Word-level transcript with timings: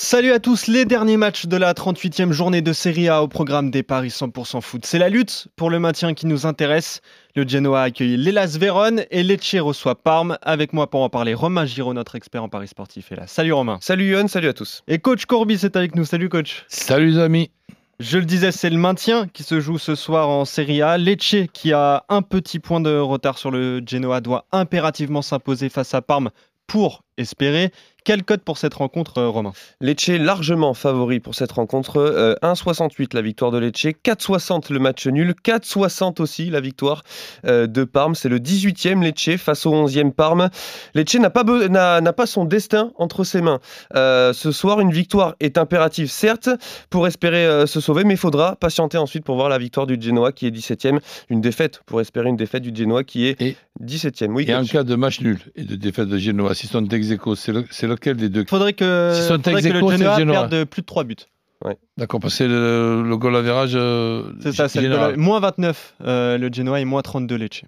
Salut 0.00 0.30
à 0.30 0.38
tous, 0.38 0.68
les 0.68 0.84
derniers 0.84 1.16
matchs 1.16 1.46
de 1.46 1.56
la 1.56 1.74
38e 1.74 2.30
journée 2.30 2.62
de 2.62 2.72
Serie 2.72 3.08
A 3.08 3.20
au 3.20 3.26
programme 3.26 3.72
des 3.72 3.82
Paris 3.82 4.10
100% 4.10 4.60
foot. 4.60 4.86
C'est 4.86 5.00
la 5.00 5.08
lutte 5.08 5.48
pour 5.56 5.70
le 5.70 5.80
maintien 5.80 6.14
qui 6.14 6.26
nous 6.26 6.46
intéresse. 6.46 7.00
Le 7.34 7.42
Genoa 7.46 7.82
accueille 7.82 8.16
l'Elas 8.16 8.56
Vérone 8.60 9.02
et 9.10 9.24
Lecce 9.24 9.56
reçoit 9.56 9.96
Parme. 9.96 10.38
Avec 10.42 10.72
moi 10.72 10.88
pour 10.88 11.02
en 11.02 11.08
parler, 11.08 11.34
Romain 11.34 11.66
Giraud, 11.66 11.94
notre 11.94 12.14
expert 12.14 12.44
en 12.44 12.48
Paris 12.48 12.68
sportif 12.68 13.10
est 13.10 13.16
là. 13.16 13.26
Salut 13.26 13.52
Romain. 13.52 13.78
Salut 13.80 14.08
Yohan, 14.08 14.28
salut 14.28 14.46
à 14.46 14.52
tous. 14.52 14.84
Et 14.86 15.00
coach 15.00 15.26
Courbis 15.26 15.64
est 15.64 15.74
avec 15.74 15.96
nous. 15.96 16.04
Salut 16.04 16.28
coach. 16.28 16.64
Salut 16.68 17.10
les 17.10 17.18
amis. 17.18 17.50
Je 17.98 18.18
le 18.18 18.24
disais, 18.24 18.52
c'est 18.52 18.70
le 18.70 18.78
maintien 18.78 19.26
qui 19.26 19.42
se 19.42 19.58
joue 19.58 19.78
ce 19.78 19.96
soir 19.96 20.28
en 20.28 20.44
Serie 20.44 20.80
A. 20.80 20.96
Lecce, 20.96 21.48
qui 21.52 21.72
a 21.72 22.04
un 22.08 22.22
petit 22.22 22.60
point 22.60 22.78
de 22.78 22.96
retard 22.96 23.36
sur 23.36 23.50
le 23.50 23.82
Genoa, 23.84 24.20
doit 24.20 24.46
impérativement 24.52 25.22
s'imposer 25.22 25.68
face 25.68 25.92
à 25.92 26.02
Parme 26.02 26.30
pour 26.68 27.02
espérer. 27.16 27.72
Quel 28.08 28.24
code 28.24 28.40
pour 28.40 28.56
cette 28.56 28.72
rencontre, 28.72 29.18
euh, 29.18 29.28
Romain? 29.28 29.52
Lecce 29.82 30.08
largement 30.08 30.72
favori 30.72 31.20
pour 31.20 31.34
cette 31.34 31.52
rencontre. 31.52 32.38
1,68 32.40 33.02
euh, 33.02 33.06
la 33.12 33.20
victoire 33.20 33.50
de 33.50 33.58
Lecce, 33.58 33.88
4,60 34.02 34.72
le 34.72 34.78
match 34.78 35.06
nul, 35.06 35.34
4,60 35.44 36.22
aussi 36.22 36.48
la 36.48 36.62
victoire 36.62 37.02
euh, 37.44 37.66
de 37.66 37.84
Parme. 37.84 38.14
C'est 38.14 38.30
le 38.30 38.38
18e 38.38 39.02
Lecce 39.02 39.36
face 39.36 39.66
au 39.66 39.74
11e 39.74 40.12
Parme. 40.12 40.48
Lecce 40.94 41.16
n'a 41.16 41.28
pas, 41.28 41.44
n'a, 41.44 42.12
pas 42.14 42.24
son 42.24 42.46
destin 42.46 42.92
entre 42.96 43.24
ses 43.24 43.42
mains. 43.42 43.60
ce 43.92 44.52
soir, 44.52 44.80
une 44.80 44.90
victoire 44.90 45.34
est 45.40 45.58
impérative, 45.58 46.10
certes, 46.10 46.48
pour 46.88 47.06
espérer 47.06 47.66
se 47.66 47.78
sauver, 47.78 48.04
mais 48.04 48.14
il 48.14 48.18
faudra 48.18 48.56
patienter 48.56 48.96
ensuite 48.96 49.22
pour 49.22 49.36
voir 49.36 49.50
la 49.50 49.58
victoire 49.58 49.86
du 49.86 50.00
Genoa 50.00 50.32
qui 50.32 50.46
est 50.46 50.50
17e. 50.50 51.00
Une 51.28 51.42
défaite, 51.42 51.82
pour 51.84 52.00
espérer 52.00 52.30
une 52.30 52.36
défaite 52.36 52.62
du 52.62 52.74
Genoa 52.74 53.04
qui 53.04 53.26
est 53.26 53.38
17e. 53.84 54.30
Oui, 54.30 54.46
et 54.48 54.54
en 54.54 54.64
cas 54.64 54.82
de 54.82 54.94
match 54.94 55.20
nul 55.20 55.40
et 55.56 55.64
de 55.64 55.76
défaite 55.76 56.08
de 56.08 56.16
Genoa, 56.16 56.54
si 56.54 56.68
sont 56.68 56.86
ex 56.86 57.06
c'est, 57.36 57.86
le, 57.86 57.97
lequel 57.98 58.16
des 58.16 58.28
deux 58.28 58.44
Faudrait 58.48 58.72
que, 58.72 59.12
si 59.14 59.28
faudrait 59.28 59.62
que 59.62 59.68
le 59.68 59.80
Genoa, 59.80 60.18
Genoa 60.18 60.48
perde 60.48 60.64
plus 60.64 60.82
de 60.82 60.86
3 60.86 61.04
buts. 61.04 61.16
Ouais. 61.64 61.76
D'accord, 61.96 62.20
parce 62.20 62.38
que 62.38 62.44
le, 62.44 63.02
le 63.02 63.16
goal 63.16 63.34
average. 63.34 63.72
Euh, 63.74 64.32
c'est 64.40 64.52
ça, 64.52 64.68
c'est 64.68 64.80
le 64.80 65.16
moins 65.16 65.40
29 65.40 65.94
euh, 66.04 66.38
le 66.38 66.52
Genoa 66.52 66.80
et 66.80 66.84
moins 66.84 67.02
32 67.02 67.34
Lecce. 67.36 67.62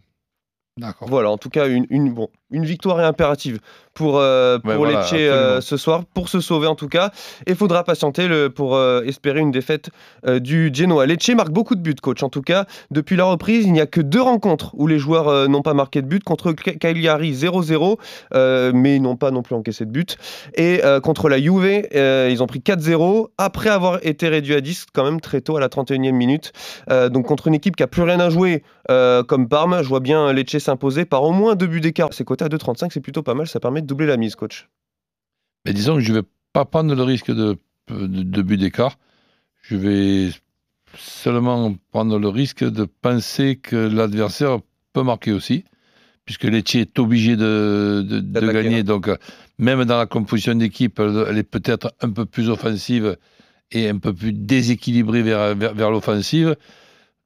Voilà, 1.02 1.30
en 1.30 1.38
tout 1.38 1.50
cas, 1.50 1.68
une, 1.68 1.86
une, 1.90 2.12
bon, 2.12 2.28
une 2.50 2.64
victoire 2.64 3.00
est 3.00 3.04
impérative 3.04 3.58
pour, 3.94 4.18
euh, 4.18 4.58
pour 4.58 4.86
Lecce 4.86 5.12
euh, 5.12 5.60
ce 5.60 5.76
soir, 5.76 6.04
pour 6.14 6.28
se 6.28 6.40
sauver 6.40 6.66
en 6.66 6.74
tout 6.74 6.88
cas. 6.88 7.10
Et 7.46 7.50
il 7.50 7.56
faudra 7.56 7.84
patienter 7.84 8.28
le, 8.28 8.48
pour 8.48 8.76
euh, 8.76 9.02
espérer 9.02 9.40
une 9.40 9.50
défaite 9.50 9.90
du 10.26 10.70
Genoa. 10.72 11.06
Lecce 11.06 11.30
marque 11.30 11.50
beaucoup 11.50 11.74
de 11.74 11.80
buts, 11.80 11.94
coach. 11.94 12.22
En 12.22 12.28
tout 12.28 12.42
cas, 12.42 12.66
depuis 12.90 13.16
la 13.16 13.24
reprise, 13.24 13.66
il 13.66 13.72
n'y 13.72 13.80
a 13.80 13.86
que 13.86 14.00
deux 14.00 14.22
rencontres 14.22 14.74
où 14.74 14.86
les 14.86 14.98
joueurs 14.98 15.48
n'ont 15.48 15.62
pas 15.62 15.74
marqué 15.74 16.02
de 16.02 16.06
but. 16.06 16.22
Contre 16.24 16.52
Cagliari, 16.52 17.32
0-0, 17.32 18.72
mais 18.72 18.96
ils 18.96 19.02
n'ont 19.02 19.16
pas 19.16 19.30
non 19.30 19.42
plus 19.42 19.54
encaissé 19.54 19.84
de 19.84 19.90
but. 19.90 20.16
Et 20.54 20.80
contre 21.02 21.28
la 21.28 21.38
Juve, 21.40 21.88
ils 21.92 22.42
ont 22.42 22.46
pris 22.46 22.60
4-0 22.60 23.28
après 23.38 23.70
avoir 23.70 23.98
été 24.04 24.28
réduits 24.28 24.54
à 24.54 24.60
10 24.60 24.86
quand 24.92 25.04
même 25.04 25.20
très 25.20 25.40
tôt 25.40 25.56
à 25.56 25.60
la 25.60 25.68
31e 25.68 26.12
minute. 26.12 26.52
donc 26.88 27.26
contre 27.26 27.48
une 27.48 27.54
équipe 27.54 27.76
qui 27.76 27.82
a 27.82 27.86
plus 27.86 28.02
rien 28.02 28.20
à 28.20 28.30
jouer 28.30 28.62
comme 28.88 29.48
Parme, 29.48 29.82
je 29.82 29.88
vois 29.88 30.00
bien 30.00 30.32
Lecce 30.32 30.58
s'imposer 30.60 31.04
par 31.04 31.22
au 31.22 31.32
moins 31.32 31.54
deux 31.54 31.66
buts 31.66 31.80
d'écart. 31.80 32.10
C'est 32.12 32.24
côté 32.24 32.44
à 32.44 32.48
2,35, 32.48 32.90
c'est 32.92 33.00
plutôt 33.00 33.22
pas 33.22 33.34
mal. 33.34 33.46
Ça 33.46 33.60
permet 33.60 33.82
de 33.82 33.86
doubler 33.86 34.06
la 34.06 34.16
mise, 34.16 34.34
coach. 34.34 34.68
Mais 35.64 35.72
disons 35.72 35.96
que 35.96 36.00
je 36.00 36.12
ne 36.12 36.20
vais 36.20 36.26
pas 36.52 36.64
prendre 36.64 36.94
le 36.94 37.02
risque 37.02 37.30
de, 37.30 37.56
de, 37.88 38.42
but 38.42 38.56
d'écart. 38.56 38.98
Je 39.62 39.76
vais 39.76 40.30
seulement 40.96 41.74
prendre 41.90 42.18
le 42.18 42.28
risque 42.28 42.64
de 42.64 42.84
penser 42.84 43.56
que 43.56 43.76
l'adversaire 43.76 44.58
peut 44.92 45.02
marquer 45.02 45.32
aussi, 45.32 45.64
puisque 46.24 46.44
Lecce 46.44 46.76
est 46.76 46.98
obligé 46.98 47.36
de, 47.36 48.04
de 48.06 48.52
gagner. 48.52 48.82
Donc, 48.82 49.10
même 49.58 49.84
dans 49.84 49.98
la 49.98 50.06
composition 50.06 50.54
d'équipe, 50.54 50.98
elle 50.98 51.38
est 51.38 51.42
peut-être 51.42 51.92
un 52.00 52.10
peu 52.10 52.24
plus 52.24 52.48
offensive 52.48 53.16
et 53.70 53.88
un 53.88 53.98
peu 53.98 54.12
plus 54.12 54.32
déséquilibrée 54.32 55.22
vers, 55.22 55.54
vers 55.54 55.90
l'offensive. 55.90 56.56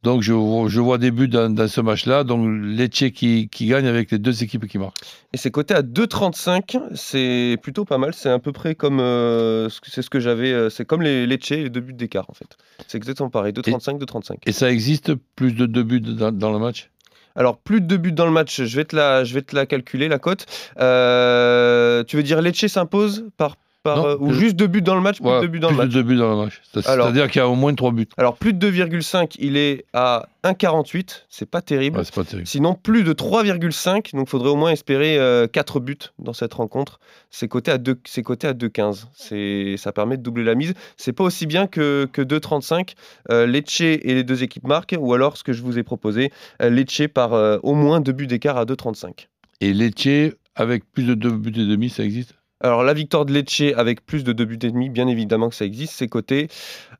Donc 0.04 0.20
je, 0.20 0.32
je, 0.32 0.80
vois 0.80 0.98
des 0.98 1.10
buts 1.10 1.28
dans, 1.28 1.52
dans 1.52 1.66
ce 1.66 1.80
match-là. 1.80 2.24
Donc 2.24 2.46
Lecce 2.46 3.10
qui, 3.14 3.48
qui, 3.48 3.66
gagne 3.66 3.86
avec 3.86 4.10
les 4.10 4.18
deux 4.18 4.42
équipes 4.42 4.68
qui 4.68 4.76
marquent. 4.76 4.98
Et 5.32 5.38
c'est 5.38 5.50
coté 5.50 5.72
à 5.72 5.80
2,35. 5.80 6.94
C'est 6.94 7.56
plutôt 7.62 7.86
pas 7.86 7.96
mal. 7.96 8.12
C'est 8.12 8.28
à 8.28 8.38
peu 8.38 8.52
près 8.52 8.74
comme 8.74 9.00
euh, 9.00 9.70
c'est 9.82 10.02
ce 10.02 10.10
que 10.10 10.20
j'avais. 10.20 10.52
Euh, 10.52 10.68
c'est 10.68 10.84
comme 10.84 11.00
les 11.00 11.26
Lecce, 11.26 11.48
les 11.48 11.70
deux 11.70 11.80
buts 11.80 11.94
d'écart 11.94 12.26
en 12.28 12.34
fait. 12.34 12.58
C'est 12.86 12.98
exactement 12.98 13.30
pareil. 13.30 13.54
2,35, 13.54 13.98
2,35. 13.98 14.36
Et 14.44 14.52
ça 14.52 14.70
existe 14.70 15.14
plus 15.36 15.54
de 15.54 15.64
deux 15.64 15.82
buts 15.82 16.00
dans, 16.00 16.30
dans 16.30 16.52
le 16.52 16.58
match? 16.58 16.90
Alors, 17.34 17.56
plus 17.56 17.80
de 17.80 17.86
deux 17.86 17.96
buts 17.96 18.12
dans 18.12 18.26
le 18.26 18.30
match, 18.30 18.62
je 18.62 18.76
vais 18.76 18.84
te 18.84 18.94
la, 18.94 19.24
je 19.24 19.34
vais 19.34 19.42
te 19.42 19.56
la 19.56 19.66
calculer, 19.66 20.08
la 20.08 20.18
cote. 20.18 20.46
Euh, 20.78 22.04
tu 22.04 22.16
veux 22.16 22.22
dire 22.22 22.42
Lecce 22.42 22.66
s'impose 22.66 23.26
par 23.38 23.56
euh, 23.86 24.16
ou 24.18 24.32
juste 24.32 24.56
deux 24.56 24.66
buts 24.66 24.82
dans 24.82 24.94
le 24.94 25.00
match, 25.02 25.20
plus 25.20 25.30
de 25.30 25.40
deux 25.42 25.46
buts 25.46 25.60
dans 25.60 25.70
le 25.70 25.76
match. 25.76 25.90
deux 25.90 26.02
buts 26.02 26.16
dans 26.16 26.30
le 26.30 26.44
match. 26.44 26.60
C'est-à-dire 26.72 27.30
qu'il 27.30 27.40
y 27.40 27.42
a 27.42 27.48
au 27.48 27.54
moins 27.54 27.74
trois 27.74 27.92
buts. 27.92 28.08
Alors 28.16 28.36
plus 28.36 28.54
de 28.54 28.70
2,5, 28.70 29.36
il 29.38 29.56
est 29.56 29.84
à 29.92 30.26
1,48, 30.42 31.24
c'est 31.28 31.48
pas 31.48 31.60
terrible. 31.60 32.02
pas 32.14 32.24
terrible. 32.24 32.46
Sinon 32.46 32.74
plus 32.74 33.02
de 33.02 33.12
3,5, 33.12 34.14
donc 34.14 34.26
il 34.26 34.30
faudrait 34.30 34.48
au 34.48 34.56
moins 34.56 34.70
espérer 34.70 35.18
euh, 35.18 35.46
quatre 35.46 35.74
4 35.74 35.80
buts 35.80 35.98
dans 36.18 36.32
cette 36.32 36.54
rencontre. 36.54 36.98
C'est 37.30 37.48
coté 37.48 37.70
à 37.70 37.78
2 37.78 37.98
c'est 38.04 38.22
coté 38.22 38.46
à 38.46 38.54
2,15. 38.54 39.04
C'est 39.14 39.76
ça 39.76 39.92
permet 39.92 40.16
de 40.16 40.22
doubler 40.22 40.44
la 40.44 40.54
mise. 40.54 40.74
C'est 40.96 41.12
pas 41.12 41.24
aussi 41.24 41.46
bien 41.46 41.66
que 41.66 42.08
que 42.12 42.22
2,35 42.22 42.94
euh, 43.30 43.46
Lecce 43.46 43.80
et 43.80 44.14
les 44.14 44.24
deux 44.24 44.42
équipes 44.42 44.66
marquent 44.66 44.96
ou 44.98 45.12
alors 45.12 45.36
ce 45.36 45.44
que 45.44 45.52
je 45.52 45.62
vous 45.62 45.78
ai 45.78 45.82
proposé 45.82 46.32
Lecce 46.60 47.02
par 47.12 47.32
au 47.62 47.74
moins 47.74 48.00
deux 48.00 48.12
buts 48.12 48.26
d'écart 48.26 48.56
à 48.56 48.64
2,35. 48.64 49.26
Et 49.60 49.72
Lecce 49.74 50.34
avec 50.54 50.90
plus 50.90 51.04
de 51.04 51.14
deux 51.14 51.30
buts 51.30 51.52
et 51.54 51.66
demi, 51.66 51.90
ça 51.90 52.04
existe? 52.04 52.34
Alors 52.64 52.82
la 52.82 52.94
victoire 52.94 53.26
de 53.26 53.32
Lecce 53.32 53.62
avec 53.76 54.04
plus 54.06 54.24
de 54.24 54.32
2 54.32 54.44
buts 54.46 54.58
et 54.62 54.70
demi, 54.70 54.88
bien 54.88 55.06
évidemment 55.06 55.50
que 55.50 55.54
ça 55.54 55.66
existe, 55.66 55.92
c'est 55.94 56.08
coté 56.08 56.48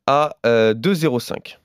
à 0.07 0.37
2,05. 0.45 1.59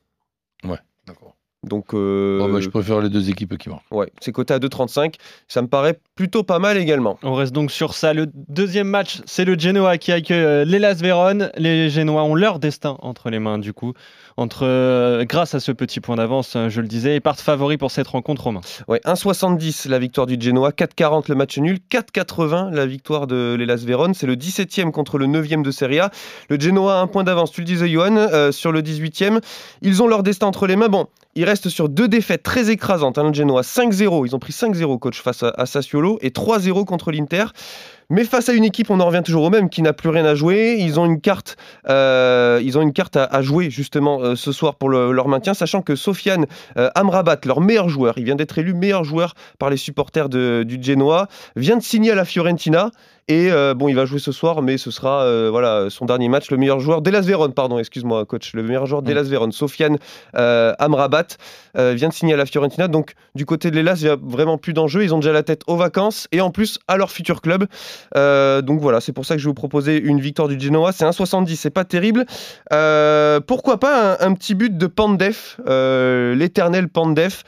Euh, 0.64 0.70
ouais, 0.70 0.78
d'accord. 1.06 1.36
Donc, 1.64 1.94
euh, 1.94 2.48
bah, 2.52 2.60
je 2.62 2.70
préfère 2.70 3.02
les 3.02 3.10
deux 3.10 3.30
équipes 3.30 3.58
qui 3.58 3.70
marquent. 3.70 3.84
Ouais, 3.92 4.10
c'est 4.22 4.32
coté 4.32 4.54
à 4.54 4.60
2,35. 4.60 5.16
Ça 5.48 5.62
me 5.62 5.68
paraît 5.68 6.00
plutôt 6.16 6.44
pas 6.44 6.60
mal 6.60 6.78
également. 6.78 7.20
On 7.22 7.34
reste 7.34 7.54
donc 7.54 7.72
sur 7.72 7.94
ça. 7.94 8.14
Le 8.14 8.28
deuxième 8.34 8.88
match, 8.88 9.22
c'est 9.26 9.44
le 9.44 9.60
Genoa 9.60 9.98
qui 9.98 10.12
accueille 10.14 10.42
euh, 10.42 10.66
l'Elas 10.66 10.96
Vérone. 10.96 11.52
Les 11.58 11.90
Génois 11.90 12.24
ont 12.24 12.36
leur 12.36 12.60
destin 12.60 12.98
entre 13.02 13.30
les 13.30 13.40
mains, 13.40 13.58
du 13.58 13.74
coup 13.74 13.94
entre, 14.40 14.66
euh, 14.66 15.26
grâce 15.26 15.54
à 15.54 15.60
ce 15.60 15.72
petit 15.72 16.00
point 16.00 16.16
d'avance, 16.16 16.56
hein, 16.56 16.70
je 16.70 16.82
le 16.82 16.88
disais, 16.88 17.16
et 17.16 17.20
partent 17.20 17.42
favoris 17.42 17.78
pour 17.78 17.92
cette 17.92 18.08
rencontre, 18.08 18.44
Romain. 18.44 18.62
Ouais, 18.88 19.02
1,70 19.06 19.90
la 19.90 20.00
victoire 20.00 20.28
du 20.28 20.38
Genoa, 20.40 20.72
4,40 20.72 21.26
le 21.28 21.36
match 21.36 21.58
nul, 21.58 21.80
4,80 21.92 22.72
la 22.72 22.86
victoire 22.86 23.28
de 23.28 23.56
l'Elas 23.60 23.84
Vérone. 23.86 24.14
C'est 24.14 24.28
le 24.28 24.36
17e 24.36 24.92
contre 24.92 25.18
le 25.18 25.28
9e 25.28 25.62
de 25.62 25.72
Serie 25.72 26.00
A. 26.00 26.12
Le 26.50 26.60
Genoa 26.60 27.00
a 27.00 27.02
un 27.02 27.08
point 27.08 27.24
d'avance, 27.24 27.52
tu 27.52 27.62
le 27.62 27.66
disais, 27.66 27.90
Johan, 27.90 28.16
euh, 28.16 28.52
sur 28.52 28.72
le 28.72 28.82
18e. 28.82 29.42
Ils 29.82 30.02
ont 30.02 30.08
leur 30.08 30.24
destin 30.24 30.48
entre 30.48 30.68
les 30.68 30.78
mains. 30.78 30.90
Bon, 30.90 31.08
ils 31.36 31.46
restent 31.46 31.70
sur 31.70 31.90
deux 31.90 32.08
défaites 32.08 32.44
très 32.44 32.70
écrasantes. 32.70 33.18
Hein, 33.18 33.24
le 33.24 33.34
Genoa, 33.34 33.62
5-0. 33.62 34.26
Ils 34.26 34.36
ont 34.36 34.40
pris 34.40 34.54
5-0, 34.54 35.00
coach, 35.00 35.22
face 35.22 35.44
à, 35.44 35.54
à 35.58 35.66
Sassuolo, 35.66 36.18
et 36.22 36.30
3-0 36.30 36.86
contre 36.86 37.12
l'Inter. 37.12 37.46
Mais 38.12 38.24
face 38.24 38.50
à 38.50 38.54
une 38.54 38.64
équipe, 38.64 38.90
on 38.90 39.00
en 39.02 39.06
revient 39.06 39.22
toujours 39.24 39.44
au 39.44 39.50
même, 39.52 39.70
qui 39.70 39.84
n'a 39.84 39.94
plus 39.94 40.10
rien 40.10 40.26
à 40.26 40.34
jouer. 40.34 40.78
Ils 40.80 41.00
ont 41.00 41.06
une 41.06 41.22
carte, 41.22 41.58
euh, 41.88 42.60
à, 42.60 43.42
jouer 43.44 43.70
justement 43.70 44.20
euh, 44.22 44.36
ce 44.36 44.52
soir 44.52 44.76
pour 44.76 44.90
leur 44.90 45.28
maintien, 45.28 45.54
sachant 45.54 45.84
que 45.84 45.96
Sofiane 45.96 46.48
euh, 46.78 46.90
Amrabat, 46.96 47.38
leur 47.46 47.62
meilleur 47.62 47.88
joueur, 47.88 48.18
il 48.18 48.24
vient 48.24 48.36
d'être 48.36 48.58
élu 48.58 48.74
meilleur 48.74 49.04
joueur 49.04 49.36
par 49.60 49.70
les 49.70 49.78
supporters 49.78 50.28
du 50.28 50.80
Genoa, 50.82 51.28
vient 51.56 51.78
de 51.78 51.84
signer 51.84 52.12
à 52.12 52.16
la 52.16 52.26
Fiorentina. 52.26 52.90
Et 53.30 53.52
euh, 53.52 53.76
bon, 53.76 53.88
il 53.90 53.96
va 53.96 54.06
jouer 54.06 54.18
ce 54.18 54.32
soir, 54.32 54.64
mais 54.64 54.80
ce 54.80 54.90
sera 54.90 55.22
euh, 55.22 55.50
voilà 55.52 55.92
son 55.92 56.06
dernier 56.06 56.30
match. 56.30 56.50
Le 56.50 56.58
meilleur 56.58 56.80
joueur 56.80 57.04
d'Elas 57.04 57.22
Véron, 57.22 57.52
pardon, 57.52 57.78
excuse-moi, 57.78 58.26
coach. 58.26 58.54
Le 58.56 58.64
meilleur 58.64 58.88
joueur 58.88 59.04
d'Elas 59.04 59.24
Véron, 59.30 59.52
Sofiane 59.52 59.98
euh, 60.36 60.74
Amrabat, 60.80 61.28
vient 61.76 62.10
de 62.10 62.14
signer 62.14 62.34
à 62.34 62.38
la 62.38 62.48
Fiorentina. 62.48 62.88
Donc, 62.88 63.14
du 63.36 63.46
côté 63.46 63.70
de 63.70 63.76
l'Elas, 63.76 64.00
il 64.02 64.06
n'y 64.06 64.10
a 64.10 64.18
vraiment 64.20 64.58
plus 64.58 64.74
d'enjeu. 64.74 65.04
Ils 65.04 65.14
ont 65.14 65.20
déjà 65.20 65.32
la 65.32 65.44
tête 65.44 65.62
aux 65.68 65.76
vacances 65.76 66.28
et 66.32 66.42
en 66.42 66.50
plus 66.50 66.80
à 66.88 66.98
leur 66.98 67.12
futur 67.12 67.42
club. 67.42 67.68
donc 68.16 68.82
voilà, 68.82 69.00
c'est 69.00 69.14
pour 69.14 69.26
ça 69.28 69.36
que 69.36 69.40
je 69.40 69.46
vais 69.46 69.52
vous 69.52 69.54
proposer 69.54 70.02
une 70.02 70.20
victoire 70.20 70.48
du 70.48 70.60
Genoa. 70.60 70.92
C'est 70.92 71.06
1,70, 71.06 71.56
c'est 71.56 71.70
pas 71.70 71.86
terrible. 71.86 72.26
pourquoi 73.46 73.80
pas 73.80 74.18
un, 74.20 74.34
petit 74.34 74.56
but 74.56 74.76
de 74.76 74.88
Pandef, 74.88 75.60
l'éternel 75.68 76.90
Pandef, 76.90 77.44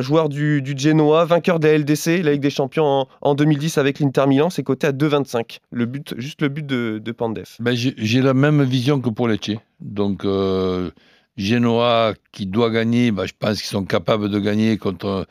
joueur 0.00 0.28
du, 0.28 0.64
Genoa, 0.76 1.24
vainqueur 1.24 1.60
des 1.60 1.78
LDC, 1.78 2.24
la 2.24 2.32
Ligue 2.32 2.42
des 2.42 2.50
Champions 2.50 2.84
en, 2.84 3.08
en 3.20 3.34
2010 3.36 3.78
avec 3.78 4.00
l'Inter 4.00 4.26
Milan. 4.26 4.50
C'est 4.50 4.64
coté 4.64 4.88
à 4.88 4.92
2 4.92 5.11
25. 5.12 5.60
Le 5.70 5.86
but, 5.86 6.14
juste 6.18 6.42
le 6.42 6.48
but 6.48 6.66
de, 6.66 7.00
de 7.02 7.12
Pandef. 7.12 7.56
Ben, 7.60 7.74
J'ai 7.74 8.22
la 8.22 8.34
même 8.34 8.62
vision 8.62 9.00
que 9.00 9.10
pour 9.10 9.28
Lecce. 9.28 9.58
Donc, 9.80 10.24
euh, 10.24 10.90
Genoa 11.36 12.14
qui 12.32 12.46
doit 12.46 12.70
gagner, 12.70 13.10
ben, 13.10 13.26
je 13.26 13.32
pense 13.38 13.58
qu'ils 13.58 13.70
sont 13.70 13.84
capables 13.84 14.28
de 14.30 14.38
gagner 14.38 14.78
contre, 14.78 15.26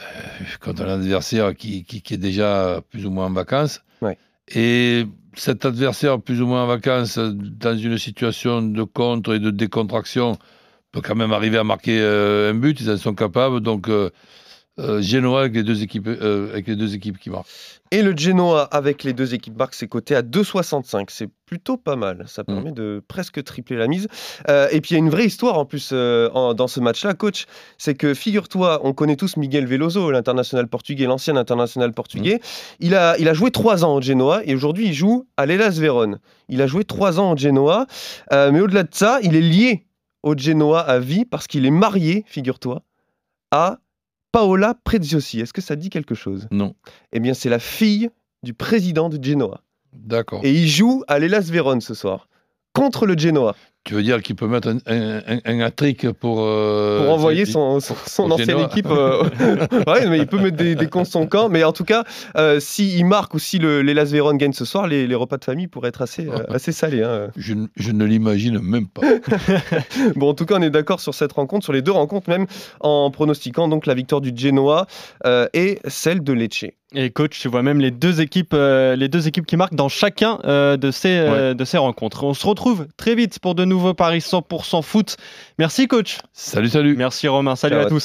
euh, 0.00 0.02
contre 0.60 0.82
un 0.82 1.00
adversaire 1.00 1.54
qui, 1.54 1.84
qui, 1.84 2.14
est 2.14 2.18
déjà 2.18 2.82
plus 2.90 3.06
ou 3.06 3.10
moins 3.10 3.26
en 3.26 3.32
vacances. 3.32 3.82
Et 4.50 5.04
cet 5.34 5.66
adversaire 5.66 6.18
plus 6.22 6.40
ou 6.40 6.46
moins 6.46 6.64
en 6.64 6.66
vacances, 6.66 7.18
dans 7.18 7.76
une 7.76 7.98
situation 7.98 8.62
de 8.62 8.82
contre 8.82 9.34
et 9.34 9.38
de 9.38 9.50
décontraction, 9.50 10.38
peut 10.90 11.02
quand 11.02 11.14
même 11.14 11.32
arriver 11.32 11.58
à 11.58 11.64
marquer 11.64 12.00
euh, 12.00 12.50
un 12.50 12.54
but. 12.54 12.80
Ils 12.80 12.90
en 12.90 12.96
sont 12.96 13.14
capables. 13.14 13.60
Donc, 13.60 13.90
euh, 14.78 15.00
Genoa 15.02 15.40
avec 15.40 15.54
les 15.54 15.62
deux 15.62 15.82
équipes, 15.82 16.06
euh, 16.08 16.50
avec 16.52 16.66
les 16.66 16.76
deux 16.76 16.94
équipes 16.94 17.18
qui 17.18 17.30
marquent. 17.30 17.46
Et 17.90 18.02
le 18.02 18.14
Genoa 18.14 18.64
avec 18.64 19.02
les 19.02 19.14
deux 19.14 19.32
équipes 19.32 19.56
marques, 19.58 19.72
c'est 19.74 19.88
coté 19.88 20.14
à 20.14 20.20
2,65. 20.22 21.06
C'est 21.08 21.28
plutôt 21.46 21.78
pas 21.78 21.96
mal. 21.96 22.24
Ça 22.26 22.44
permet 22.44 22.70
de 22.70 23.02
presque 23.08 23.42
tripler 23.42 23.76
la 23.76 23.86
mise. 23.86 24.08
Euh, 24.50 24.68
et 24.70 24.82
puis 24.82 24.90
il 24.90 24.94
y 24.94 24.96
a 24.96 24.98
une 24.98 25.08
vraie 25.08 25.24
histoire 25.24 25.56
en 25.58 25.64
plus 25.64 25.90
euh, 25.94 26.28
en- 26.34 26.52
dans 26.52 26.68
ce 26.68 26.80
match-là, 26.80 27.14
coach. 27.14 27.46
C'est 27.78 27.94
que 27.94 28.12
figure-toi, 28.12 28.80
on 28.84 28.92
connaît 28.92 29.16
tous 29.16 29.38
Miguel 29.38 29.66
Veloso, 29.66 30.10
l'international 30.10 30.68
portugais, 30.68 31.06
l'ancien 31.06 31.36
international 31.36 31.92
portugais. 31.94 32.40
Il, 32.80 32.94
a, 32.94 33.16
il 33.18 33.28
a 33.28 33.32
joué 33.34 33.50
trois 33.50 33.84
ans 33.86 33.94
au 33.94 34.02
Genoa 34.02 34.42
et 34.44 34.54
aujourd'hui 34.54 34.86
il 34.88 34.92
joue 34.94 35.26
à 35.38 35.46
l'Elas 35.46 35.78
Vérone. 35.80 36.18
Il 36.50 36.60
a 36.60 36.66
joué 36.66 36.84
trois 36.84 37.18
ans 37.18 37.32
au 37.32 37.36
Genoa. 37.38 37.86
Mais 38.30 38.60
au-delà 38.60 38.82
de 38.82 38.92
ça, 38.92 39.18
il 39.22 39.34
est 39.34 39.40
lié 39.40 39.86
au 40.22 40.36
Genoa 40.36 40.80
à 40.80 40.98
vie 40.98 41.24
parce 41.24 41.46
qu'il 41.46 41.64
est 41.64 41.70
marié, 41.70 42.24
figure-toi, 42.26 42.82
à 43.50 43.78
Paola 44.32 44.74
Preziosi. 44.74 45.40
Est-ce 45.40 45.52
que 45.52 45.60
ça 45.60 45.76
dit 45.76 45.90
quelque 45.90 46.14
chose? 46.14 46.48
Non. 46.50 46.74
eh 47.12 47.20
bien, 47.20 47.34
c'est 47.34 47.48
la 47.48 47.58
fille 47.58 48.10
du 48.42 48.54
président 48.54 49.08
de 49.08 49.22
Genoa. 49.22 49.62
D'accord. 49.92 50.44
Et 50.44 50.52
il 50.52 50.68
joue 50.68 51.02
à 51.08 51.18
l'Elas 51.18 51.48
Vérone 51.50 51.80
ce 51.80 51.94
soir, 51.94 52.28
contre 52.72 53.06
le 53.06 53.16
Genoa, 53.16 53.56
Tu 53.84 53.94
veux 53.94 54.02
dire 54.02 54.20
qu'il 54.22 54.36
peut 54.36 54.48
mettre 54.48 54.68
un, 54.68 54.76
un, 54.86 55.18
un- 55.26 55.40
un 55.46 55.60
hat-trick 55.60 56.10
pour. 56.12 56.40
euh, 56.42 57.04
pour 57.04 57.14
envoyer 57.14 57.46
son, 57.46 57.80
son, 57.80 58.30
ancienne 58.30 58.58
équipe. 58.60 58.86
euh, 58.90 59.22
ouais, 59.86 60.06
mais 60.08 60.18
il 60.18 60.26
peut 60.26 60.36
mettre 60.38 60.58
des, 60.58 60.74
des 60.74 60.88
contre 60.88 61.10
son 61.10 61.26
camp. 61.26 61.48
Mais 61.48 61.64
en 61.64 61.72
tout 61.72 61.84
cas, 61.84 62.04
euh, 62.36 62.60
s'il 62.60 63.06
marque 63.06 63.32
ou 63.32 63.38
si 63.38 63.58
le- 63.58 63.80
l'Elas 63.80 64.04
Vérone 64.12 64.36
gagne 64.36 64.52
ce 64.52 64.66
soir, 64.66 64.88
les, 64.88 65.06
les 65.06 65.14
repas 65.14 65.38
de 65.38 65.44
famille 65.44 65.68
pourraient 65.68 65.88
être 65.88 66.02
assez, 66.02 66.28
euh, 66.28 66.44
assez 66.50 66.72
salés. 66.72 67.02
hein. 67.02 67.28
Je, 67.36 67.54
ne- 67.54 67.66
je 67.76 67.92
ne 67.92 68.04
l'imagine 68.04 68.58
même 68.60 68.88
pas. 68.88 69.00
Bon, 70.16 70.30
en 70.30 70.34
tout 70.34 70.44
cas, 70.44 70.56
on 70.58 70.62
est 70.62 70.70
d'accord 70.70 71.00
sur 71.00 71.14
cette 71.14 71.32
rencontre, 71.32 71.64
sur 71.64 71.72
les 71.72 71.80
deux 71.82 71.92
rencontres 71.92 72.28
même, 72.28 72.46
en 72.80 73.10
pronostiquant 73.10 73.68
donc 73.68 73.86
la 73.86 73.94
victoire 73.94 74.20
du 74.20 74.32
Genoa 74.36 74.86
euh, 75.24 75.46
et 75.54 75.78
celle 75.86 76.22
de 76.22 76.32
Lecce. 76.32 76.66
Et 76.94 77.10
coach, 77.10 77.38
tu 77.38 77.48
vois 77.48 77.62
même 77.62 77.80
les 77.80 77.90
deux 77.90 78.22
équipes, 78.22 78.54
euh, 78.54 78.96
les 78.96 79.08
deux 79.08 79.28
équipes 79.28 79.44
qui 79.44 79.58
marquent 79.58 79.74
dans 79.74 79.90
chacun 79.90 80.38
euh, 80.46 80.78
de, 80.78 80.90
ces, 80.90 81.18
euh, 81.18 81.52
de 81.52 81.64
ces 81.66 81.76
rencontres. 81.76 82.24
On 82.24 82.32
se 82.32 82.46
retrouve 82.46 82.86
très 82.96 83.14
vite 83.14 83.38
pour 83.40 83.54
de 83.54 83.66
nouveaux 83.68 83.94
paris 83.94 84.18
100% 84.18 84.82
foot. 84.82 85.16
Merci 85.58 85.86
coach. 85.86 86.18
Salut, 86.32 86.68
salut. 86.68 86.96
Merci 86.96 87.28
Romain. 87.28 87.56
Salut 87.56 87.76
Ciao. 87.76 87.86
à 87.86 87.88
tous. 87.88 88.00